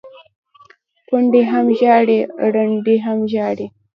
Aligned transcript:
ـ 0.55 1.07
کونډې 1.07 1.41
هم 1.51 1.65
ژاړي 1.79 2.19
ړنډې 2.53 2.95
هم 3.05 3.19
ژاړي، 3.33 3.67